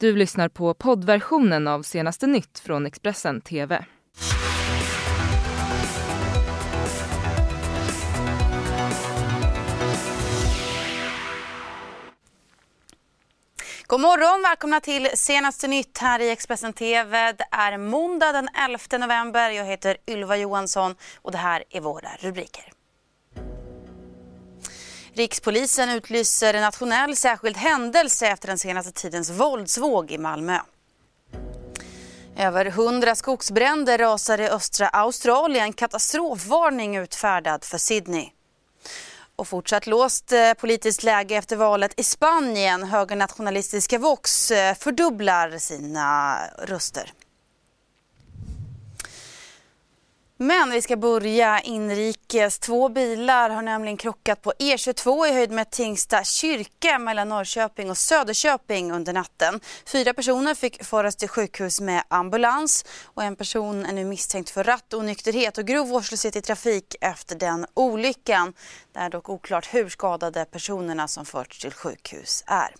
Du 0.00 0.16
lyssnar 0.16 0.48
på 0.48 0.74
poddversionen 0.74 1.68
av 1.68 1.82
senaste 1.82 2.26
nytt 2.26 2.58
från 2.58 2.86
Expressen 2.86 3.40
TV. 3.40 3.84
God 13.86 14.00
morgon, 14.00 14.42
välkomna 14.42 14.80
till 14.80 15.08
senaste 15.14 15.68
nytt 15.68 15.98
här 15.98 16.20
i 16.20 16.30
Expressen 16.30 16.72
TV. 16.72 17.32
Det 17.32 17.46
är 17.50 17.78
måndag 17.78 18.32
den 18.32 18.48
11 18.68 19.06
november. 19.06 19.50
Jag 19.50 19.64
heter 19.64 19.96
Ylva 20.06 20.36
Johansson 20.36 20.94
och 21.22 21.32
det 21.32 21.38
här 21.38 21.64
är 21.70 21.80
våra 21.80 22.10
rubriker. 22.20 22.79
Rikspolisen 25.14 25.90
utlyser 25.90 26.54
en 26.54 26.62
nationell 26.62 27.16
särskild 27.16 27.56
händelse 27.56 28.26
efter 28.26 28.48
den 28.48 28.58
senaste 28.58 28.92
tidens 28.92 29.30
våldsvåg 29.30 30.10
i 30.10 30.18
Malmö. 30.18 30.58
Över 32.36 32.64
hundra 32.64 33.14
skogsbränder 33.14 33.98
rasar 33.98 34.40
i 34.40 34.48
östra 34.48 34.88
Australien. 34.88 35.72
Katastrofvarning 35.72 36.96
utfärdad 36.96 37.64
för 37.64 37.78
Sydney. 37.78 38.28
Och 39.36 39.48
fortsatt 39.48 39.86
låst 39.86 40.32
eh, 40.32 40.52
politiskt 40.52 41.02
läge 41.02 41.36
efter 41.36 41.56
valet 41.56 42.00
i 42.00 42.04
Spanien. 42.04 42.82
Högernationalistiska 42.82 43.98
Vox 43.98 44.50
eh, 44.50 44.74
fördubblar 44.74 45.58
sina 45.58 46.36
röster. 46.58 47.12
Men 50.42 50.70
vi 50.70 50.82
ska 50.82 50.96
börja 50.96 51.60
inrikes. 51.60 52.58
Två 52.58 52.88
bilar 52.88 53.50
har 53.50 53.62
nämligen 53.62 53.96
krockat 53.96 54.42
på 54.42 54.52
E22 54.58 55.26
i 55.26 55.32
höjd 55.32 55.50
med 55.50 55.70
Tingsta 55.70 56.24
kyrka 56.24 56.98
mellan 56.98 57.28
Norrköping 57.28 57.90
och 57.90 57.96
Söderköping 57.96 58.92
under 58.92 59.12
natten. 59.12 59.60
Fyra 59.86 60.14
personer 60.14 60.54
fick 60.54 60.84
föras 60.84 61.16
till 61.16 61.28
sjukhus 61.28 61.80
med 61.80 62.02
ambulans 62.08 62.84
och 63.04 63.22
en 63.22 63.36
person 63.36 63.86
är 63.86 63.92
nu 63.92 64.04
misstänkt 64.04 64.50
för 64.50 64.64
rattonykterhet 64.64 65.58
och 65.58 65.64
grov 65.64 65.88
vårdslöshet 65.88 66.36
i 66.36 66.42
trafik 66.42 66.96
efter 67.00 67.36
den 67.36 67.66
olyckan. 67.74 68.52
Det 68.92 68.98
är 68.98 69.10
dock 69.10 69.28
oklart 69.28 69.74
hur 69.74 69.88
skadade 69.88 70.44
personerna 70.44 71.08
som 71.08 71.26
förts 71.26 71.58
till 71.58 71.72
sjukhus 71.72 72.44
är. 72.46 72.74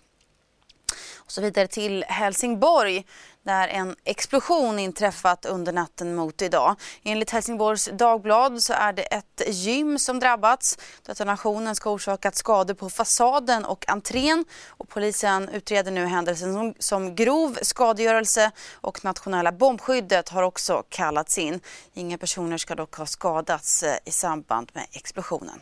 Och 1.30 1.32
så 1.32 1.40
vidare 1.40 1.66
till 1.66 2.04
Helsingborg 2.08 3.06
där 3.44 3.68
en 3.68 3.96
explosion 4.04 4.78
inträffat 4.78 5.46
under 5.46 5.72
natten 5.72 6.14
mot 6.14 6.42
idag. 6.42 6.76
Enligt 7.02 7.30
Helsingborgs 7.30 7.88
Dagblad 7.92 8.62
så 8.62 8.72
är 8.72 8.92
det 8.92 9.02
ett 9.02 9.42
gym 9.46 9.98
som 9.98 10.20
drabbats. 10.20 10.78
Detonationen 11.06 11.74
ska 11.74 11.88
ha 11.88 11.94
orsakat 11.94 12.36
skador 12.36 12.74
på 12.74 12.90
fasaden 12.90 13.64
och 13.64 13.88
entrén 13.88 14.44
och 14.68 14.88
polisen 14.88 15.48
utreder 15.48 15.90
nu 15.90 16.06
händelsen 16.06 16.54
som, 16.54 16.74
som 16.78 17.14
grov 17.14 17.58
skadegörelse 17.62 18.50
och 18.72 19.04
nationella 19.04 19.52
bombskyddet 19.52 20.28
har 20.28 20.42
också 20.42 20.82
kallats 20.88 21.38
in. 21.38 21.60
Inga 21.94 22.18
personer 22.18 22.58
ska 22.58 22.74
dock 22.74 22.94
ha 22.94 23.06
skadats 23.06 23.82
eh, 23.82 23.96
i 24.04 24.10
samband 24.10 24.70
med 24.74 24.86
explosionen. 24.92 25.60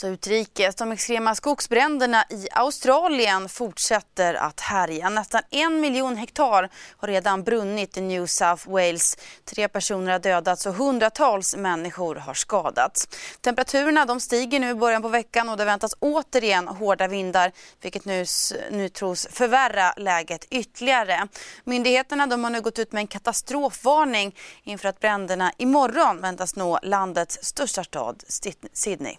Så 0.00 0.08
utrikes. 0.08 0.74
De 0.74 0.92
extrema 0.92 1.34
skogsbränderna 1.34 2.24
i 2.30 2.48
Australien 2.52 3.48
fortsätter 3.48 4.34
att 4.34 4.60
härja. 4.60 5.08
Nästan 5.08 5.42
en 5.50 5.80
miljon 5.80 6.16
hektar 6.16 6.68
har 6.96 7.08
redan 7.08 7.42
brunnit 7.42 7.96
i 7.96 8.00
New 8.00 8.26
South 8.26 8.70
Wales. 8.70 9.16
Tre 9.44 9.68
personer 9.68 10.12
har 10.12 10.18
dödats 10.18 10.66
och 10.66 10.74
hundratals 10.74 11.56
människor 11.56 12.14
har 12.14 12.34
skadats. 12.34 13.08
Temperaturerna 13.40 14.04
de 14.04 14.20
stiger 14.20 14.60
nu 14.60 14.70
i 14.70 14.74
början 14.74 15.02
på 15.02 15.08
veckan 15.08 15.48
och 15.48 15.56
det 15.56 15.64
väntas 15.64 15.94
återigen 16.00 16.68
hårda 16.68 17.08
vindar 17.08 17.52
vilket 17.80 18.04
nu, 18.04 18.24
nu 18.70 18.88
tros 18.88 19.28
förvärra 19.30 19.92
läget 19.96 20.44
ytterligare. 20.50 21.28
Myndigheterna 21.64 22.26
de 22.26 22.44
har 22.44 22.50
nu 22.50 22.60
gått 22.60 22.78
ut 22.78 22.92
med 22.92 23.00
en 23.00 23.06
katastrofvarning 23.06 24.36
inför 24.62 24.88
att 24.88 25.00
bränderna 25.00 25.52
imorgon 25.58 26.20
väntas 26.20 26.56
nå 26.56 26.78
landets 26.82 27.38
största 27.42 27.84
stad, 27.84 28.24
Sydney. 28.72 29.16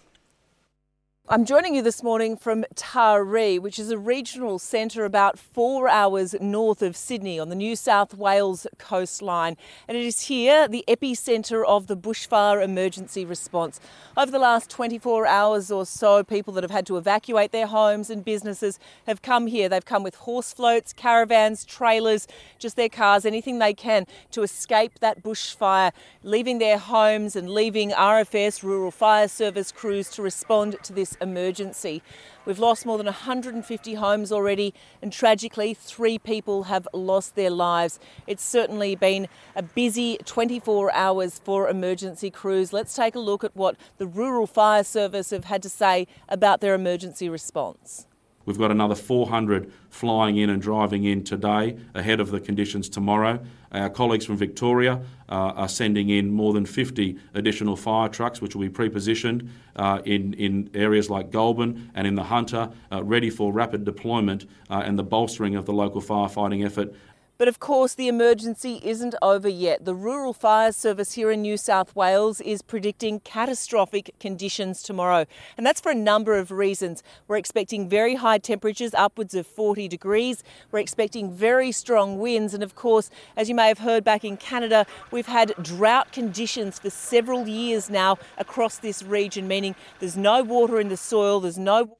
I'm 1.32 1.44
joining 1.44 1.76
you 1.76 1.82
this 1.82 2.02
morning 2.02 2.36
from 2.36 2.64
Taree, 2.74 3.60
which 3.60 3.78
is 3.78 3.92
a 3.92 3.96
regional 3.96 4.58
centre 4.58 5.04
about 5.04 5.38
four 5.38 5.88
hours 5.88 6.34
north 6.40 6.82
of 6.82 6.96
Sydney 6.96 7.38
on 7.38 7.50
the 7.50 7.54
New 7.54 7.76
South 7.76 8.14
Wales 8.14 8.66
coastline. 8.78 9.56
And 9.86 9.96
it 9.96 10.04
is 10.04 10.22
here, 10.22 10.66
the 10.66 10.84
epicentre 10.88 11.64
of 11.64 11.86
the 11.86 11.96
bushfire 11.96 12.60
emergency 12.64 13.24
response. 13.24 13.78
Over 14.16 14.32
the 14.32 14.40
last 14.40 14.70
24 14.70 15.24
hours 15.24 15.70
or 15.70 15.86
so, 15.86 16.24
people 16.24 16.52
that 16.54 16.64
have 16.64 16.72
had 16.72 16.84
to 16.86 16.96
evacuate 16.96 17.52
their 17.52 17.68
homes 17.68 18.10
and 18.10 18.24
businesses 18.24 18.80
have 19.06 19.22
come 19.22 19.46
here. 19.46 19.68
They've 19.68 19.84
come 19.84 20.02
with 20.02 20.16
horse 20.16 20.52
floats, 20.52 20.92
caravans, 20.92 21.64
trailers, 21.64 22.26
just 22.58 22.74
their 22.74 22.88
cars, 22.88 23.24
anything 23.24 23.60
they 23.60 23.72
can 23.72 24.04
to 24.32 24.42
escape 24.42 24.98
that 24.98 25.22
bushfire, 25.22 25.92
leaving 26.24 26.58
their 26.58 26.78
homes 26.78 27.36
and 27.36 27.50
leaving 27.50 27.90
RFS, 27.92 28.64
Rural 28.64 28.90
Fire 28.90 29.28
Service 29.28 29.70
crews 29.70 30.08
to 30.10 30.22
respond 30.22 30.74
to 30.82 30.92
this 30.92 31.16
emergency. 31.20 32.02
We've 32.44 32.58
lost 32.58 32.86
more 32.86 32.96
than 32.96 33.06
150 33.06 33.94
homes 33.94 34.32
already, 34.32 34.74
and 35.02 35.12
tragically, 35.12 35.74
three 35.74 36.18
people 36.18 36.64
have 36.64 36.88
lost 36.92 37.34
their 37.34 37.50
lives. 37.50 37.98
It's 38.26 38.44
certainly 38.44 38.94
been 38.94 39.28
a 39.54 39.62
busy 39.62 40.18
24 40.24 40.92
hours 40.92 41.40
for 41.42 41.68
emergency 41.68 42.30
crews. 42.30 42.72
Let's 42.72 42.94
take 42.94 43.14
a 43.14 43.20
look 43.20 43.44
at 43.44 43.54
what 43.54 43.76
the 43.98 44.06
Rural 44.06 44.46
Fire 44.46 44.84
Service 44.84 45.30
have 45.30 45.44
had 45.44 45.62
to 45.62 45.68
say 45.68 46.06
about 46.28 46.60
their 46.60 46.74
emergency 46.74 47.28
response. 47.28 48.06
We've 48.50 48.58
got 48.58 48.72
another 48.72 48.96
400 48.96 49.72
flying 49.90 50.36
in 50.36 50.50
and 50.50 50.60
driving 50.60 51.04
in 51.04 51.22
today 51.22 51.76
ahead 51.94 52.18
of 52.18 52.32
the 52.32 52.40
conditions 52.40 52.88
tomorrow. 52.88 53.38
Our 53.70 53.88
colleagues 53.88 54.24
from 54.24 54.38
Victoria 54.38 55.02
uh, 55.28 55.34
are 55.54 55.68
sending 55.68 56.08
in 56.08 56.32
more 56.32 56.52
than 56.52 56.66
50 56.66 57.16
additional 57.34 57.76
fire 57.76 58.08
trucks, 58.08 58.40
which 58.40 58.56
will 58.56 58.62
be 58.62 58.68
pre-positioned 58.68 59.48
uh, 59.76 60.00
in, 60.04 60.34
in 60.34 60.68
areas 60.74 61.08
like 61.08 61.30
Goulburn 61.30 61.92
and 61.94 62.08
in 62.08 62.16
the 62.16 62.24
Hunter, 62.24 62.70
uh, 62.90 63.04
ready 63.04 63.30
for 63.30 63.52
rapid 63.52 63.84
deployment 63.84 64.46
uh, 64.68 64.82
and 64.84 64.98
the 64.98 65.04
bolstering 65.04 65.54
of 65.54 65.64
the 65.66 65.72
local 65.72 66.00
firefighting 66.00 66.66
effort 66.66 66.92
but 67.40 67.48
of 67.48 67.58
course, 67.58 67.94
the 67.94 68.06
emergency 68.06 68.82
isn't 68.84 69.14
over 69.22 69.48
yet. 69.48 69.86
The 69.86 69.94
Rural 69.94 70.34
Fire 70.34 70.72
Service 70.72 71.14
here 71.14 71.30
in 71.30 71.40
New 71.40 71.56
South 71.56 71.96
Wales 71.96 72.42
is 72.42 72.60
predicting 72.60 73.20
catastrophic 73.20 74.10
conditions 74.20 74.82
tomorrow. 74.82 75.24
And 75.56 75.64
that's 75.64 75.80
for 75.80 75.90
a 75.90 75.94
number 75.94 76.36
of 76.36 76.50
reasons. 76.50 77.02
We're 77.26 77.38
expecting 77.38 77.88
very 77.88 78.16
high 78.16 78.36
temperatures, 78.36 78.92
upwards 78.92 79.34
of 79.34 79.46
40 79.46 79.88
degrees. 79.88 80.44
We're 80.70 80.80
expecting 80.80 81.32
very 81.32 81.72
strong 81.72 82.18
winds. 82.18 82.52
And 82.52 82.62
of 82.62 82.74
course, 82.74 83.08
as 83.38 83.48
you 83.48 83.54
may 83.54 83.68
have 83.68 83.78
heard 83.78 84.04
back 84.04 84.22
in 84.22 84.36
Canada, 84.36 84.84
we've 85.10 85.24
had 85.24 85.54
drought 85.62 86.12
conditions 86.12 86.78
for 86.78 86.90
several 86.90 87.48
years 87.48 87.88
now 87.88 88.18
across 88.36 88.76
this 88.76 89.02
region, 89.02 89.48
meaning 89.48 89.74
there's 89.98 90.14
no 90.14 90.42
water 90.42 90.78
in 90.78 90.90
the 90.90 90.96
soil, 90.98 91.40
there's 91.40 91.56
no 91.56 91.96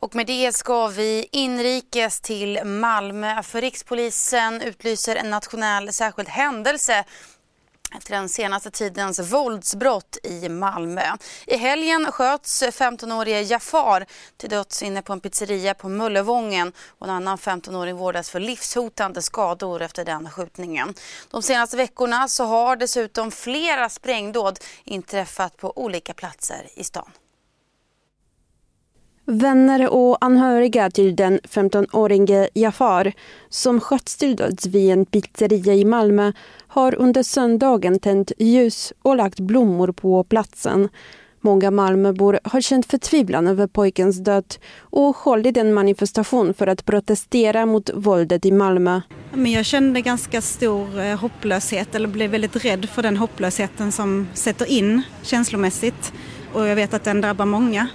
Och 0.00 0.14
med 0.14 0.26
det 0.26 0.52
ska 0.52 0.86
vi 0.86 1.28
inrikes 1.32 2.20
till 2.20 2.64
Malmö 2.64 3.42
för 3.42 3.60
Rikspolisen 3.60 4.62
utlyser 4.62 5.16
en 5.16 5.30
nationell 5.30 5.92
särskild 5.92 6.28
händelse 6.28 7.04
efter 7.96 8.14
den 8.14 8.28
senaste 8.28 8.70
tidens 8.70 9.18
våldsbrott 9.18 10.18
i 10.22 10.48
Malmö. 10.48 11.02
I 11.46 11.56
helgen 11.56 12.12
sköts 12.12 12.62
15-årige 12.62 13.40
Jafar 13.40 14.06
till 14.36 14.50
döds 14.50 14.82
inne 14.82 15.02
på 15.02 15.12
en 15.12 15.20
pizzeria 15.20 15.74
på 15.74 15.88
Möllevången 15.88 16.72
och 16.98 17.06
en 17.06 17.12
annan 17.12 17.38
15-åring 17.38 17.96
vårdas 17.96 18.30
för 18.30 18.40
livshotande 18.40 19.22
skador 19.22 19.82
efter 19.82 20.04
den 20.04 20.30
skjutningen. 20.30 20.94
De 21.30 21.42
senaste 21.42 21.76
veckorna 21.76 22.28
så 22.28 22.44
har 22.44 22.76
dessutom 22.76 23.30
flera 23.30 23.88
sprängdåd 23.88 24.58
inträffat 24.84 25.56
på 25.56 25.78
olika 25.78 26.14
platser 26.14 26.68
i 26.74 26.84
stan. 26.84 27.10
Vänner 29.30 29.88
och 29.88 30.24
anhöriga 30.24 30.90
till 30.90 31.16
den 31.16 31.38
15-årige 31.38 32.48
Jafar 32.54 33.12
som 33.48 33.80
sköts 33.80 34.16
till 34.16 34.36
döds 34.36 34.66
vid 34.66 34.90
en 34.90 35.06
pizzeria 35.06 35.74
i 35.74 35.84
Malmö 35.84 36.32
har 36.68 36.94
under 36.94 37.22
söndagen 37.22 37.98
tänt 37.98 38.32
ljus 38.38 38.92
och 39.02 39.16
lagt 39.16 39.40
blommor 39.40 39.92
på 39.92 40.24
platsen. 40.24 40.88
Många 41.40 41.70
Malmöbor 41.70 42.40
har 42.44 42.60
känt 42.60 42.86
förtvivlan 42.86 43.46
över 43.46 43.66
pojkens 43.66 44.18
död 44.18 44.54
och 44.80 45.16
hållit 45.16 45.56
en 45.56 45.74
manifestation 45.74 46.54
för 46.54 46.66
att 46.66 46.84
protestera 46.84 47.66
mot 47.66 47.90
våldet 47.94 48.46
i 48.46 48.52
Malmö. 48.52 49.00
Men 49.32 49.52
jag 49.52 49.64
kände 49.64 50.00
ganska 50.00 50.40
stor 50.40 51.00
eh, 51.00 51.20
hopplöshet, 51.20 51.94
eller 51.94 52.08
blev 52.08 52.30
väldigt 52.30 52.64
rädd 52.64 52.88
för 52.88 53.02
den 53.02 53.16
hopplösheten 53.16 53.92
som 53.92 54.28
sätter 54.34 54.70
in 54.70 55.02
känslomässigt. 55.22 56.12
Och 56.52 56.66
jag 56.66 56.76
vet 56.76 56.94
att 56.94 57.04
den 57.04 57.20
drabbar 57.20 57.46
många. 57.46 57.88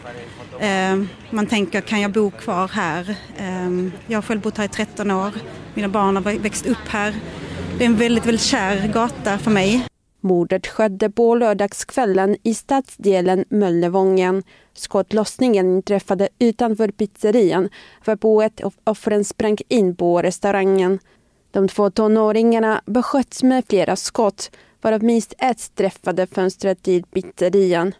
Eh, 0.60 1.04
man 1.30 1.48
tänker, 1.48 1.82
kan 1.82 2.02
jag 2.02 2.12
bo 2.12 2.32
kvar 2.32 2.68
här? 2.68 3.16
Eh, 3.38 3.70
jag 4.08 4.18
har 4.18 4.22
själv 4.22 4.42
bott 4.42 4.58
här 4.58 4.66
i 4.66 4.68
13 4.68 5.12
år. 5.12 5.32
Mina 5.74 5.88
barn 5.88 6.16
har 6.16 6.40
växt 6.40 6.66
upp 6.66 6.88
här. 6.88 7.16
Det 7.78 7.84
är 7.84 7.86
en 7.86 7.96
väldigt, 7.96 8.26
väldigt 8.26 8.42
kär 8.42 8.88
gata 8.88 9.38
för 9.38 9.52
mig. 9.52 9.88
Mordet 10.22 10.68
skedde 10.68 11.10
på 11.10 11.36
lördagskvällen 11.36 12.38
i 12.44 12.54
stadsdelen 12.54 13.46
Möllevången. 13.50 14.44
Skottlossningen 14.74 15.76
inträffade 15.76 16.30
utanför 16.40 16.88
pizzerian 16.88 17.70
varpå 18.06 18.42
ett 18.42 18.62
av 18.62 18.74
offren 18.84 19.26
sprang 19.26 19.58
in 19.68 19.96
på 19.96 20.22
restaurangen. 20.22 21.00
De 21.52 21.68
två 21.68 21.90
tonåringarna 21.90 22.82
besköts 22.86 23.44
med 23.44 23.64
flera 23.70 23.96
skott 23.96 24.52
varav 24.82 25.04
minst 25.04 25.34
ett 25.38 25.76
träffade 25.76 26.28
fönstret 26.28 26.84
till 26.84 27.04
pizzerian. 27.04 27.94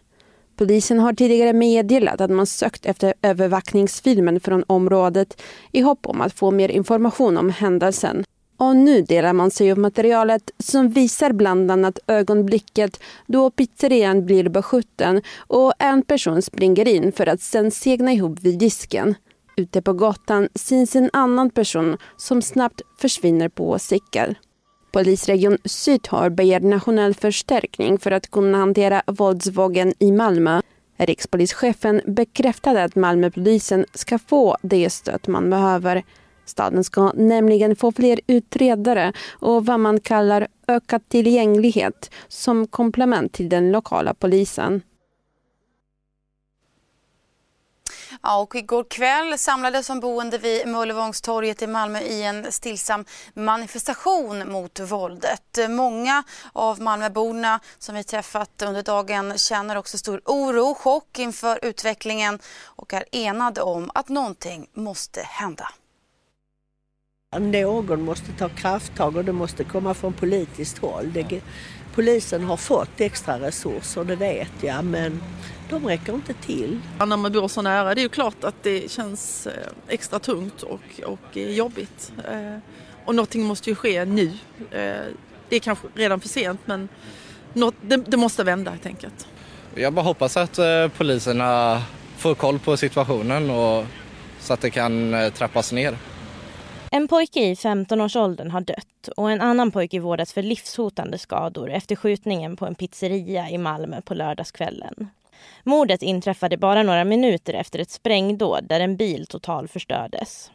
Polisen 0.56 0.98
har 0.98 1.12
tidigare 1.12 1.52
meddelat 1.52 2.20
att 2.20 2.30
man 2.30 2.46
sökt 2.46 2.86
efter 2.86 3.14
övervakningsfilmen 3.22 4.40
från 4.40 4.64
området 4.66 5.42
i 5.72 5.80
hopp 5.80 6.06
om 6.06 6.20
att 6.20 6.32
få 6.32 6.50
mer 6.50 6.68
information 6.68 7.36
om 7.36 7.50
händelsen. 7.50 8.24
Och 8.56 8.76
nu 8.76 9.02
delar 9.02 9.32
man 9.32 9.50
sig 9.50 9.72
av 9.72 9.78
materialet 9.78 10.50
som 10.58 10.88
visar 10.88 11.32
bland 11.32 11.70
annat 11.70 11.98
ögonblicket 12.06 13.00
då 13.26 13.50
pizzerian 13.50 14.26
blir 14.26 14.48
beskjuten 14.48 15.22
och 15.36 15.72
en 15.78 16.02
person 16.02 16.42
springer 16.42 16.88
in 16.88 17.12
för 17.12 17.26
att 17.26 17.40
sen 17.40 17.70
segna 17.70 18.12
ihop 18.12 18.40
vid 18.40 18.58
disken. 18.58 19.14
Ute 19.56 19.82
på 19.82 19.92
gatan 19.92 20.48
syns 20.54 20.96
en 20.96 21.10
annan 21.12 21.50
person 21.50 21.98
som 22.16 22.42
snabbt 22.42 22.80
försvinner 22.98 23.48
på 23.48 23.78
cykel. 23.78 24.36
Polisregion 24.94 25.58
Syd 25.64 26.08
har 26.08 26.30
begärt 26.30 26.62
nationell 26.62 27.14
förstärkning 27.14 27.98
för 27.98 28.10
att 28.10 28.30
kunna 28.30 28.58
hantera 28.58 29.02
våldsvågen 29.06 29.94
i 29.98 30.12
Malmö. 30.12 30.60
Rikspolischefen 30.96 32.00
bekräftade 32.06 32.84
att 32.84 32.96
Malmöpolisen 32.96 33.84
ska 33.94 34.18
få 34.18 34.56
det 34.62 34.90
stöd 34.90 35.28
man 35.28 35.50
behöver. 35.50 36.02
Staden 36.44 36.84
ska 36.84 37.12
nämligen 37.14 37.76
få 37.76 37.92
fler 37.92 38.20
utredare 38.26 39.12
och 39.30 39.66
vad 39.66 39.80
man 39.80 40.00
kallar 40.00 40.46
ökad 40.68 41.08
tillgänglighet 41.08 42.10
som 42.28 42.66
komplement 42.66 43.32
till 43.32 43.48
den 43.48 43.72
lokala 43.72 44.14
polisen. 44.14 44.82
Ja, 48.26 48.40
och 48.40 48.54
igår 48.54 48.84
kväll 48.84 49.38
samlades 49.38 49.86
de 49.86 50.00
boende 50.00 50.38
vid 50.38 50.68
Möllevångstorget 50.68 51.62
i 51.62 51.66
Malmö 51.66 52.00
i 52.00 52.22
en 52.22 52.52
stillsam 52.52 53.04
manifestation 53.34 54.52
mot 54.52 54.80
våldet. 54.80 55.58
Många 55.68 56.22
av 56.52 56.80
Malmöborna 56.80 57.60
som 57.78 57.94
vi 57.94 58.04
träffat 58.04 58.62
under 58.62 58.82
dagen 58.82 59.38
känner 59.38 59.76
också 59.76 59.98
stor 59.98 60.20
oro, 60.24 60.62
och 60.62 60.78
chock 60.78 61.18
inför 61.18 61.64
utvecklingen 61.64 62.38
och 62.64 62.94
är 62.94 63.04
enade 63.12 63.62
om 63.62 63.90
att 63.94 64.08
någonting 64.08 64.66
måste 64.74 65.20
hända. 65.20 65.68
Någon 67.38 68.02
måste 68.02 68.32
ta 68.38 68.48
krafttag 68.48 69.16
och 69.16 69.24
det 69.24 69.32
måste 69.32 69.64
komma 69.64 69.94
från 69.94 70.12
politiskt 70.12 70.78
håll. 70.78 71.12
Det, 71.12 71.40
polisen 71.94 72.44
har 72.44 72.56
fått 72.56 73.00
extra 73.00 73.40
resurser, 73.40 74.04
det 74.04 74.16
vet 74.16 74.52
jag, 74.60 74.84
men 74.84 75.22
de 75.70 75.86
räcker 75.86 76.14
inte 76.14 76.34
till. 76.34 76.80
När 76.98 77.16
man 77.16 77.32
bor 77.32 77.48
så 77.48 77.62
nära, 77.62 77.94
det 77.94 78.00
är 78.00 78.02
ju 78.02 78.08
klart 78.08 78.44
att 78.44 78.62
det 78.62 78.90
känns 78.90 79.46
eh, 79.46 79.52
extra 79.88 80.18
tungt 80.18 80.62
och, 80.62 80.80
och 81.06 81.36
jobbigt. 81.36 82.12
Eh, 82.30 82.58
och 83.04 83.14
någonting 83.14 83.42
måste 83.42 83.70
ju 83.70 83.76
ske 83.76 84.04
nu. 84.04 84.26
Eh, 84.70 84.94
det 85.48 85.56
är 85.56 85.60
kanske 85.60 85.86
redan 85.94 86.20
för 86.20 86.28
sent, 86.28 86.60
men 86.64 86.88
något, 87.52 87.74
det, 87.80 87.96
det 87.96 88.16
måste 88.16 88.44
vända 88.44 88.70
helt 88.70 88.86
enkelt. 88.86 89.26
Jag 89.74 89.92
bara 89.92 90.02
hoppas 90.02 90.36
att 90.36 90.58
poliserna 90.96 91.82
får 92.16 92.34
koll 92.34 92.58
på 92.58 92.76
situationen 92.76 93.50
och 93.50 93.84
så 94.40 94.52
att 94.52 94.60
det 94.60 94.70
kan 94.70 95.14
trappas 95.34 95.72
ner. 95.72 95.98
En 96.94 97.08
pojke 97.08 97.40
i 97.40 97.54
15-årsåldern 97.54 98.50
har 98.50 98.60
dött 98.60 99.08
och 99.16 99.30
en 99.30 99.40
annan 99.40 99.70
pojke 99.70 100.00
vårdas 100.00 100.32
för 100.32 100.42
livshotande 100.42 101.18
skador 101.18 101.70
efter 101.70 101.96
skjutningen 101.96 102.56
på 102.56 102.66
en 102.66 102.74
pizzeria 102.74 103.50
i 103.50 103.58
Malmö 103.58 104.00
på 104.00 104.14
lördagskvällen. 104.14 105.08
Mordet 105.62 106.02
inträffade 106.02 106.56
bara 106.56 106.82
några 106.82 107.04
minuter 107.04 107.54
efter 107.54 107.78
ett 107.78 107.90
sprängdåd 107.90 108.64
där 108.68 108.80
en 108.80 108.96
bil 108.96 109.26
totalförstördes. 109.26 110.50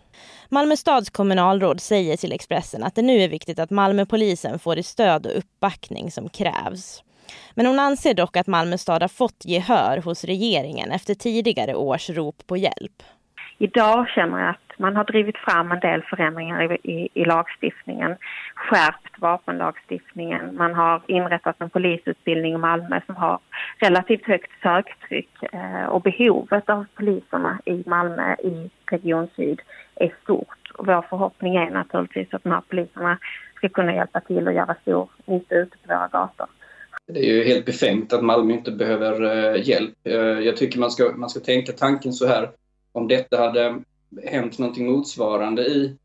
Malmö 0.50 0.75
stads 0.75 1.09
kommunalråd 1.09 1.81
säger 1.81 2.18
till 2.18 2.31
Expressen 2.31 2.83
att 2.83 2.95
det 2.95 3.01
nu 3.01 3.21
är 3.21 3.30
viktigt 3.30 3.59
att 3.59 3.69
Malmöpolisen 3.69 4.59
får 4.59 4.75
det 4.75 4.83
stöd 4.83 5.25
och 5.25 5.38
uppbackning 5.38 6.12
som 6.12 6.30
krävs. 6.30 7.03
Men 7.53 7.65
hon 7.65 7.80
anser 7.80 8.13
dock 8.13 8.38
att 8.38 8.47
Malmö 8.47 8.77
stad 8.77 9.01
har 9.01 9.09
fått 9.09 9.45
gehör 9.45 9.97
hos 9.97 10.24
regeringen 10.24 10.91
efter 10.91 11.15
tidigare 11.15 11.75
års 11.75 12.09
rop 12.09 12.47
på 12.47 12.57
hjälp. 12.57 13.03
Idag 13.57 14.09
känner 14.09 14.39
jag 14.39 14.50
att 14.50 14.69
man 14.80 14.96
har 14.96 15.04
drivit 15.04 15.38
fram 15.38 15.72
en 15.72 15.80
del 15.80 16.02
förändringar 16.02 16.72
i, 16.72 16.92
i, 16.92 17.10
i, 17.14 17.26
lagstiftningen, 17.26 18.16
skärpt 18.56 19.20
vapenlagstiftningen, 19.20 20.56
man 20.56 20.74
har 20.74 21.02
inrättat 21.08 21.62
en 21.62 21.70
polisutbildning 21.70 22.54
i 22.54 22.58
Malmö 22.58 23.02
som 23.06 23.16
har 23.16 23.40
relativt 23.78 24.26
högt 24.26 24.52
söktryck 24.64 25.44
eh, 25.52 25.86
och 25.86 26.02
behovet 26.02 26.70
av 26.70 26.86
poliserna 26.96 27.60
i 27.66 27.84
Malmö 27.86 28.36
i 28.44 28.70
Region 28.92 29.28
Syd 29.36 29.62
är 29.96 30.12
stort. 30.24 30.72
Och 30.74 30.88
vår 30.88 31.02
förhoppning 31.10 31.56
är 31.56 31.70
naturligtvis 31.70 32.34
att 32.34 32.44
de 32.44 32.52
här 32.52 32.62
poliserna 32.70 33.18
ska 33.56 33.70
kunna 33.70 33.94
hjälpa 33.94 34.20
till 34.20 34.48
och 34.48 34.54
göra 34.54 34.75
stor 34.82 35.10
nytta 35.25 35.56
ute 35.56 35.78
på 35.78 35.94
våra 35.94 36.08
gator. 36.08 36.48
Det 37.08 37.20
är 37.20 37.34
ju 37.34 37.44
helt 37.44 37.66
befängt 37.66 38.14
att 38.14 38.24
Malmö 38.24 38.54
inte 38.54 38.72
behöver 38.72 39.24
eh, 39.24 39.68
hjälp. 39.68 39.94
Eh, 40.04 40.14
jag 40.16 40.58
tycker 40.58 40.80
man 40.80 40.92
ska, 40.92 41.12
man 41.16 41.30
ska 41.30 41.40
tänka 41.40 41.72
tanken 41.72 42.14
så 42.14 42.28
här 42.28 42.50
om 42.92 43.08
detta 43.08 43.38
hade 43.38 43.82
hänt 44.24 44.60
någonting 44.60 44.92
motsvarande 44.92 45.62
i 45.62 45.98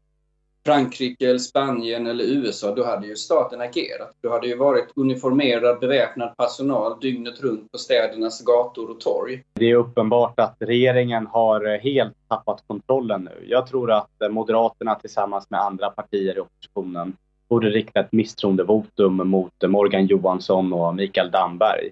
Frankrike, 0.67 1.29
eller 1.29 1.39
Spanien 1.39 2.07
eller 2.07 2.25
USA, 2.25 2.75
då 2.75 2.85
hade 2.85 3.07
ju 3.07 3.17
staten 3.17 3.61
agerat. 3.61 4.13
Då 4.21 4.31
hade 4.31 4.47
ju 4.47 4.57
varit 4.57 4.93
uniformerad 4.97 5.81
beväpnad 5.81 6.37
personal 6.37 7.01
dygnet 7.01 7.41
runt 7.41 7.73
på 7.73 7.79
städernas 7.79 8.45
gator 8.45 8.91
och 8.91 9.01
torg. 9.01 9.43
Det 9.53 9.71
är 9.71 9.75
uppenbart 9.75 10.41
att 10.41 10.57
regeringen 10.59 11.27
har 11.27 11.79
helt 11.79 12.15
tappat 12.29 12.65
kontrollen 12.67 13.25
nu. 13.25 13.47
Jag 13.49 13.67
tror 13.67 13.93
att 13.93 14.11
Moderaterna 14.31 14.95
tillsammans 14.95 15.51
med 15.51 15.61
andra 15.61 15.91
partier 15.91 16.37
i 16.37 16.41
oppositionen 16.41 17.17
borde 17.49 17.71
rikta 17.71 18.01
ett 18.01 18.13
misstroendevotum 18.13 19.29
mot 19.29 19.53
Morgan 19.67 20.07
Johansson 20.07 20.73
och 20.73 20.95
Mikael 20.95 21.31
Damberg. 21.31 21.91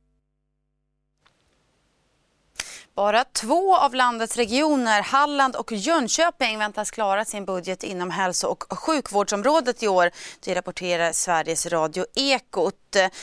Bara 2.94 3.24
två 3.24 3.76
av 3.76 3.94
landets 3.94 4.36
regioner, 4.36 5.02
Halland 5.02 5.56
och 5.56 5.72
Jönköping, 5.72 6.58
väntas 6.58 6.90
klara 6.90 7.24
sin 7.24 7.44
budget 7.44 7.82
inom 7.82 8.10
hälso 8.10 8.46
och 8.48 8.78
sjukvårdsområdet 8.78 9.82
i 9.82 9.88
år. 9.88 10.10
Det 10.40 10.54
rapporterar 10.54 11.12
Sveriges 11.12 11.66
Radio 11.66 12.06
Ekot. 12.14 12.74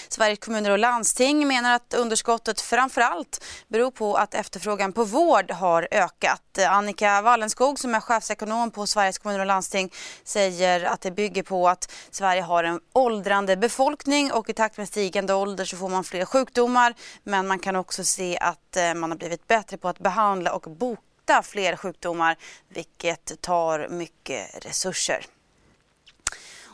Sveriges 0.08 0.40
kommuner 0.40 0.72
och 0.72 0.80
landsting 0.80 1.48
menar 1.48 1.76
att 1.76 1.94
underskottet 1.94 2.62
framför 2.62 3.02
allt 3.02 3.46
beror 3.68 3.92
på 3.92 4.16
att 4.16 4.34
efterfrågan 4.34 4.94
på 4.94 5.04
vård 5.04 5.52
har 5.52 5.88
ökat. 5.92 6.60
Annika 6.70 7.22
Wallenskog 7.22 7.80
som 7.80 7.96
är 7.96 8.00
chefsekonom 8.00 8.72
på 8.72 8.88
Sveriges 8.88 9.18
kommuner 9.18 9.40
och 9.40 9.46
landsting 9.46 9.94
säger 10.24 10.84
att 10.84 11.02
det 11.02 11.12
bygger 11.12 11.44
på 11.44 11.70
att 11.70 11.92
Sverige 12.12 12.42
har 12.42 12.64
en 12.64 12.80
åldrande 12.94 13.58
befolkning 13.58 14.32
och 14.32 14.50
i 14.50 14.54
takt 14.54 14.78
med 14.78 14.88
stigande 14.88 15.34
ålder 15.34 15.66
så 15.66 15.78
får 15.78 15.90
man 15.90 16.04
fler 16.04 16.26
sjukdomar. 16.26 16.94
Men 17.24 17.48
man 17.48 17.60
kan 17.60 17.76
också 17.76 18.04
se 18.04 18.38
att 18.38 18.78
eh, 18.78 18.94
man 18.94 19.12
har 19.12 19.18
blivit 19.18 19.48
bättre 19.48 19.59
bättre 19.60 19.78
på 19.78 19.90
att 19.90 20.00
behandla 20.00 20.54
och 20.54 20.62
bota 20.62 21.44
fler 21.44 21.76
sjukdomar 21.76 22.38
vilket 22.70 23.42
tar 23.42 23.88
mycket 23.90 24.66
resurser. 24.66 25.26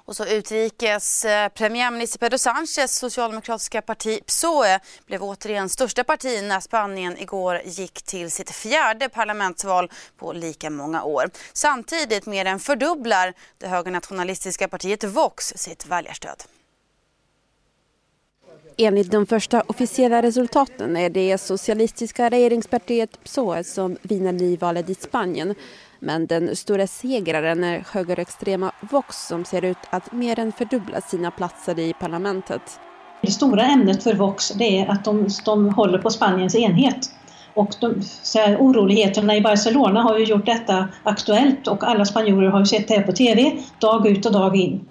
Och 0.08 0.16
så 0.16 0.26
utrikes 0.26 1.26
eh, 1.26 1.50
premiärminister 1.50 2.20
Pedro 2.20 2.38
Sánchez 2.38 2.88
socialdemokratiska 2.88 3.82
parti 3.82 4.26
PSOE 4.26 4.80
blev 5.06 5.24
återigen 5.24 5.70
största 5.70 6.04
parti 6.04 6.44
när 6.44 6.60
Spanien 6.60 7.18
igår 7.18 7.62
gick 7.66 8.02
till 8.02 8.32
sitt 8.32 8.52
fjärde 8.52 9.10
parlamentsval 9.10 9.92
på 10.18 10.34
lika 10.34 10.70
många 10.70 11.04
år. 11.04 11.30
Samtidigt 11.54 12.26
mer 12.26 12.46
än 12.46 12.60
fördubblar 12.60 13.34
det 13.58 13.68
högernationalistiska 13.68 14.68
partiet 14.68 15.04
Vox 15.04 15.54
sitt 15.56 15.86
väljarstöd. 15.86 16.44
Enligt 18.78 19.12
de 19.12 19.26
första 19.26 19.62
officiella 19.68 20.22
resultaten 20.22 20.98
är 20.98 21.10
det 21.10 21.38
socialistiska 21.38 22.30
regeringspartiet 22.30 23.24
PSOE 23.24 23.64
som 23.64 23.98
vinner 24.02 24.32
nyvalet 24.32 24.90
i 24.90 24.96
Spanien 24.96 25.56
men 26.00 26.28
den 26.28 26.56
stora 26.56 26.88
segraren 26.88 27.64
är 27.64 27.84
högerextrema 27.92 28.72
Vox 28.92 29.28
som 29.28 29.46
ser 29.46 29.66
ut 29.66 29.78
att 29.90 30.12
mer 30.12 30.40
än 30.40 30.52
fördubbla 30.52 31.02
sina 31.02 31.32
platser 31.32 31.80
i 31.80 31.94
parlamentet. 31.94 32.62
Det 33.22 33.32
stora 33.32 33.64
ämnet 33.64 34.04
för 34.04 34.14
Vox 34.14 34.50
det 34.50 34.80
är 34.80 34.92
att 34.92 35.06
de, 35.06 35.28
de 35.46 35.70
håller 35.70 36.00
på 36.00 36.10
Spaniens 36.10 36.56
enhet. 36.56 37.12
Och 37.54 37.70
de, 37.82 38.02
så 38.02 38.40
här, 38.40 38.58
oroligheterna 38.58 39.36
i 39.36 39.42
Barcelona 39.42 40.02
har 40.02 40.18
ju 40.18 40.26
gjort 40.26 40.46
detta 40.46 40.88
aktuellt 41.04 41.68
och 41.68 41.84
alla 41.84 42.06
spanjorer 42.06 42.50
har 42.50 42.60
ju 42.60 42.66
sett 42.66 42.88
det 42.88 42.94
här 42.94 43.04
på 43.04 43.12
TV 43.12 43.52
dag 43.80 44.08
ut 44.08 44.26
och 44.26 44.34
dag 44.34 44.56
in. 44.56 44.86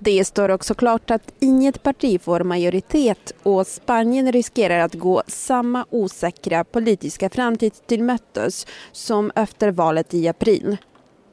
Det 0.00 0.24
står 0.24 0.48
också 0.48 0.74
klart 0.74 1.10
att 1.10 1.32
inget 1.40 1.82
parti 1.82 2.20
får 2.20 2.40
majoritet 2.40 3.32
och 3.42 3.66
Spanien 3.66 4.32
riskerar 4.32 4.78
att 4.78 4.94
gå 4.94 5.22
samma 5.26 5.86
osäkra 5.90 6.64
politiska 6.64 7.30
framtid 7.30 7.72
till 7.86 8.02
mötes 8.02 8.66
som 8.92 9.32
efter 9.34 9.70
valet 9.70 10.14
i 10.14 10.28
april. 10.28 10.76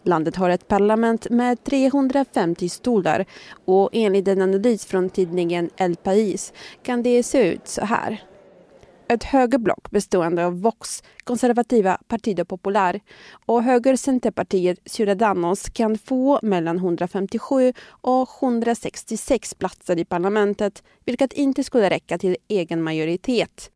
Landet 0.03 0.35
har 0.35 0.49
ett 0.49 0.67
parlament 0.67 1.29
med 1.29 1.63
350 1.63 2.69
stolar 2.69 3.25
och 3.65 3.89
enligt 3.93 4.27
en 4.27 4.41
analys 4.41 4.85
från 4.85 5.09
tidningen 5.09 5.69
El 5.77 5.95
País 5.95 6.53
kan 6.83 7.03
det 7.03 7.23
se 7.23 7.53
ut 7.53 7.67
så 7.67 7.85
här. 7.85 8.23
Ett 9.07 9.23
högerblock 9.23 9.91
bestående 9.91 10.45
av 10.45 10.61
Vox, 10.61 11.03
konservativa 11.23 11.97
Partido 12.07 12.45
Popular 12.45 12.99
och 13.45 13.63
högercenterpartiet 13.63 14.79
Ciudadanos 14.85 15.69
kan 15.69 15.97
få 15.97 16.39
mellan 16.41 16.77
157 16.77 17.73
och 17.87 18.29
166 18.41 19.53
platser 19.53 19.99
i 19.99 20.05
parlamentet 20.05 20.83
vilket 21.05 21.33
inte 21.33 21.63
skulle 21.63 21.89
räcka 21.89 22.17
till 22.17 22.37
egen 22.47 22.83
majoritet 22.83 23.71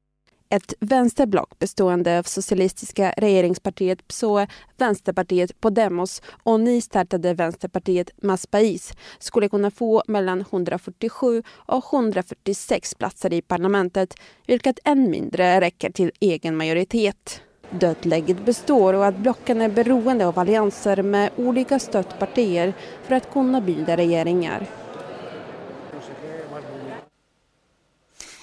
ett 0.49 0.73
vänsterblock 0.79 1.59
bestående 1.59 2.19
av 2.19 2.23
socialistiska 2.23 3.13
regeringspartiet 3.17 4.07
PSOE, 4.07 4.47
Vänsterpartiet 4.77 5.61
Podemos 5.61 6.21
och 6.43 6.59
nystartade 6.59 7.33
Vänsterpartiet 7.33 8.09
Mas 8.21 8.47
skulle 9.19 9.49
kunna 9.49 9.71
få 9.71 10.03
mellan 10.07 10.41
147 10.41 11.43
och 11.49 11.93
146 11.93 12.95
platser 12.95 13.33
i 13.33 13.41
parlamentet, 13.41 14.13
vilket 14.47 14.79
än 14.85 15.09
mindre 15.11 15.61
räcker 15.61 15.89
till 15.89 16.11
egen 16.19 16.57
majoritet. 16.57 17.41
Dödläget 17.71 18.45
består 18.45 18.93
och 18.93 19.05
att 19.05 19.17
blocken 19.17 19.61
är 19.61 19.69
beroende 19.69 20.27
av 20.27 20.39
allianser 20.39 21.03
med 21.03 21.29
olika 21.35 21.79
stödpartier 21.79 22.73
för 23.03 23.15
att 23.15 23.33
kunna 23.33 23.61
bilda 23.61 23.97
regeringar. 23.97 24.67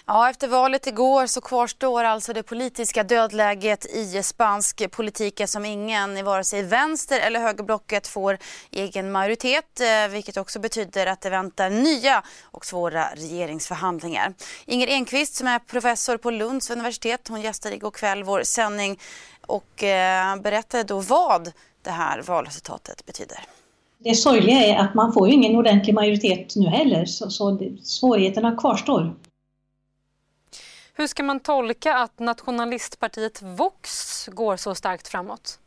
Ja, 0.08 0.30
efter 0.30 0.48
valet 0.48 0.86
igår 0.86 1.26
så 1.26 1.40
kvarstår 1.40 2.04
alltså 2.04 2.32
det 2.32 2.42
politiska 2.42 3.02
dödläget 3.02 3.86
i 3.86 4.22
spansk 4.22 4.90
politik 4.90 5.40
som 5.46 5.64
ingen 5.64 6.16
i 6.16 6.22
vare 6.22 6.44
sig 6.44 6.62
vänster 6.62 7.20
eller 7.20 7.40
högerblocket 7.40 8.06
får 8.06 8.38
egen 8.70 9.12
majoritet, 9.12 9.80
eh, 9.80 10.12
vilket 10.12 10.36
också 10.36 10.58
betyder 10.58 11.06
att 11.06 11.20
det 11.20 11.30
väntar 11.30 11.70
nya 11.70 12.22
och 12.42 12.66
svåra 12.66 13.04
regeringsförhandlingar. 13.14 14.34
Inger 14.66 14.86
Enqvist 14.86 15.34
som 15.34 15.46
är 15.46 15.58
professor 15.58 16.16
på 16.16 16.30
Lunds 16.30 16.70
universitet, 16.70 17.28
hon 17.28 17.40
gästade 17.40 17.74
igår 17.74 17.90
kväll 17.90 18.24
vår 18.24 18.42
sändning 18.42 18.98
och 19.46 19.82
eh, 19.82 20.36
berättade 20.36 20.84
då 20.84 21.00
vad 21.00 21.52
det 21.82 21.90
här 21.90 22.22
valresultatet 22.22 23.06
betyder. 23.06 23.38
Det 23.98 24.14
sorgliga 24.14 24.60
är 24.60 24.78
att 24.78 24.94
man 24.94 25.12
får 25.12 25.28
ju 25.28 25.34
ingen 25.34 25.56
ordentlig 25.56 25.94
majoritet 25.94 26.56
nu 26.56 26.66
heller, 26.68 27.04
så, 27.04 27.30
så 27.30 27.58
svårigheterna 27.82 28.56
kvarstår. 28.56 29.14
Hur 30.98 31.06
ska 31.06 31.22
man 31.22 31.40
tolka 31.40 31.94
att 31.94 32.18
nationalistpartiet 32.18 33.42
Vox 33.42 33.90
går 34.32 34.56
så 34.56 34.74
starkt 34.74 35.08
framåt? 35.08 35.58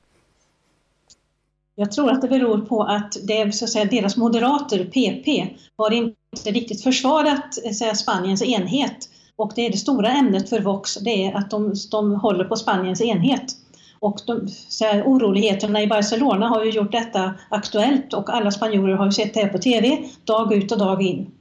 Jag 1.76 1.92
tror 1.92 2.12
att 2.12 2.22
det 2.22 2.28
beror 2.28 2.58
på 2.58 2.84
att 2.84 3.18
det 3.24 3.56
så 3.56 3.66
att 3.66 3.72
säga, 3.72 3.86
deras 3.86 4.18
moderater, 4.18 4.86
PP, 4.86 5.58
har 5.78 5.92
inte 5.92 6.52
riktigt 6.52 6.84
försvarat 6.84 7.66
eh, 7.66 7.72
säga, 7.72 7.96
Spaniens 7.96 8.44
enhet. 8.44 9.10
Och 9.36 9.52
det 9.56 9.66
är 9.66 9.72
det 9.72 9.78
stora 9.78 10.10
ämnet 10.12 10.50
för 10.50 10.60
Vox, 10.60 10.96
det 10.96 11.26
är 11.26 11.38
att 11.38 11.52
de, 11.52 11.74
de 11.92 12.16
håller 12.16 12.46
på 12.46 12.56
Spaniens 12.56 13.02
enhet. 13.02 13.56
Och 14.00 14.20
de, 14.28 14.48
så 14.48 14.86
här, 14.86 15.04
oroligheterna 15.04 15.82
i 15.82 15.88
Barcelona 15.88 16.48
har 16.48 16.66
ju 16.66 16.72
gjort 16.72 16.92
detta 16.92 17.34
aktuellt 17.50 18.14
och 18.14 18.30
alla 18.30 18.52
spanjorer 18.52 18.94
har 18.94 19.06
ju 19.06 19.12
sett 19.12 19.34
det 19.34 19.40
här 19.40 19.50
på 19.50 19.58
TV 19.58 19.98
dag 20.26 20.54
ut 20.54 20.72
och 20.72 20.78
dag 20.78 21.02
in. 21.02 21.32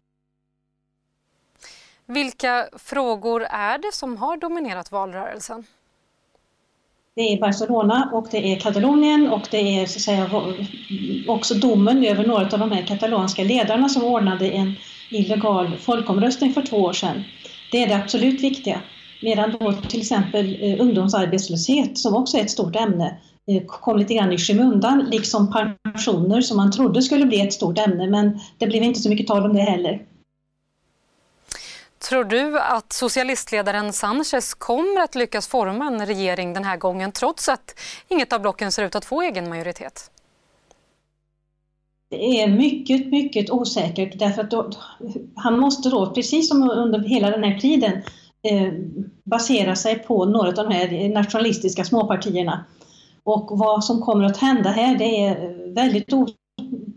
Vilka 2.10 2.68
frågor 2.78 3.42
är 3.50 3.78
det 3.78 3.92
som 3.92 4.16
har 4.16 4.36
dominerat 4.36 4.92
valrörelsen? 4.92 5.64
Det 7.14 7.32
är 7.32 7.40
Barcelona 7.40 8.10
och 8.12 8.26
det 8.30 8.52
är 8.52 8.60
Katalonien 8.60 9.30
och 9.30 9.48
det 9.50 9.80
är 9.80 9.86
så 9.86 9.96
att 9.96 10.02
säga, 10.02 10.30
också 11.28 11.54
domen 11.54 12.04
över 12.04 12.26
några 12.26 12.42
av 12.42 12.58
de 12.58 12.72
här 12.72 12.86
katalanska 12.86 13.42
ledarna 13.42 13.88
som 13.88 14.04
ordnade 14.04 14.50
en 14.50 14.74
illegal 15.10 15.76
folkomröstning 15.76 16.52
för 16.52 16.62
två 16.62 16.76
år 16.76 16.92
sedan. 16.92 17.24
Det 17.72 17.82
är 17.82 17.88
det 17.88 17.96
absolut 17.96 18.40
viktiga. 18.40 18.80
Medan 19.22 19.56
då 19.60 19.72
till 19.72 20.00
exempel 20.00 20.58
eh, 20.60 20.80
ungdomsarbetslöshet, 20.80 21.98
som 21.98 22.16
också 22.16 22.36
är 22.36 22.42
ett 22.42 22.50
stort 22.50 22.76
ämne, 22.76 23.18
eh, 23.46 23.62
kom 23.66 23.98
lite 23.98 24.14
grann 24.14 24.32
i 24.32 24.38
skymundan, 24.38 25.06
liksom 25.10 25.52
pensioner 25.82 26.40
som 26.40 26.56
man 26.56 26.72
trodde 26.72 27.02
skulle 27.02 27.26
bli 27.26 27.40
ett 27.40 27.52
stort 27.52 27.78
ämne, 27.78 28.06
men 28.06 28.40
det 28.58 28.66
blev 28.66 28.82
inte 28.82 29.00
så 29.00 29.08
mycket 29.08 29.26
tal 29.26 29.44
om 29.44 29.54
det 29.54 29.62
heller. 29.62 30.07
Tror 32.08 32.24
du 32.24 32.60
att 32.60 32.92
socialistledaren 32.92 33.92
Sanchez 33.92 34.54
kommer 34.54 35.00
att 35.00 35.14
lyckas 35.14 35.48
forma 35.48 35.86
en 35.86 36.06
regering 36.06 36.52
den 36.52 36.64
här 36.64 36.76
gången 36.76 37.12
trots 37.12 37.48
att 37.48 37.80
inget 38.08 38.32
av 38.32 38.40
blocken 38.40 38.72
ser 38.72 38.84
ut 38.84 38.94
att 38.94 39.04
få 39.04 39.22
egen 39.22 39.48
majoritet? 39.48 40.10
Det 42.10 42.40
är 42.42 42.48
mycket, 42.48 43.06
mycket 43.06 43.50
osäkert 43.50 44.18
därför 44.18 44.42
att 44.42 44.50
då, 44.50 44.70
han 45.34 45.58
måste 45.58 45.88
då, 45.90 46.10
precis 46.10 46.48
som 46.48 46.70
under 46.70 46.98
hela 47.00 47.30
den 47.30 47.44
här 47.44 47.58
tiden, 47.58 47.92
eh, 48.42 48.72
basera 49.24 49.76
sig 49.76 49.98
på 49.98 50.24
några 50.24 50.48
av 50.48 50.54
de 50.54 50.70
här 50.70 51.08
nationalistiska 51.08 51.84
småpartierna. 51.84 52.64
Och 53.24 53.58
vad 53.58 53.84
som 53.84 54.02
kommer 54.02 54.24
att 54.24 54.36
hända 54.36 54.70
här, 54.70 54.98
det 54.98 55.24
är 55.24 55.74
väldigt, 55.74 56.08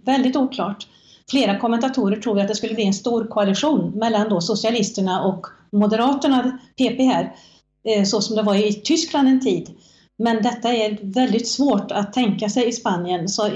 väldigt 0.05 0.35
oklart. 0.35 0.87
Flera 1.29 1.59
kommentatorer 1.59 2.21
tror 2.21 2.39
att 2.39 2.47
det 2.47 2.55
skulle 2.55 2.73
bli 2.73 2.85
en 2.85 2.93
stor 2.93 3.27
koalition 3.27 3.91
mellan 3.91 4.29
då 4.29 4.41
socialisterna 4.41 5.23
och 5.23 5.47
moderaterna, 5.71 6.59
PP 6.77 7.03
här, 7.03 7.35
eh, 7.83 8.03
så 8.03 8.21
som 8.21 8.35
det 8.35 8.41
var 8.41 8.55
i 8.55 8.73
Tyskland 8.73 9.27
en 9.27 9.41
tid. 9.41 9.69
Men 10.17 10.43
detta 10.43 10.69
är 10.69 10.97
väldigt 11.01 11.47
svårt 11.47 11.91
att 11.91 12.13
tänka 12.13 12.49
sig 12.49 12.67
i 12.67 12.71
Spanien. 12.71 13.29
Så 13.29 13.49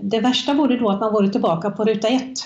det 0.00 0.20
värsta 0.20 0.54
vore 0.54 0.76
då 0.76 0.90
att 0.90 1.00
man 1.00 1.12
vore 1.12 1.28
tillbaka 1.28 1.70
på 1.70 1.84
ruta 1.84 2.08
ett. 2.08 2.38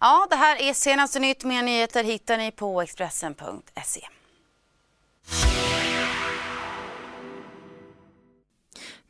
Ja, 0.00 0.26
det 0.30 0.36
här 0.36 0.62
är 0.62 0.74
senaste 0.74 1.18
nytt. 1.18 1.44
Mer 1.44 1.62
nyheter 1.62 2.04
hittar 2.04 2.38
ni 2.38 2.50
på 2.50 2.82
Expressen.se. 2.82 4.00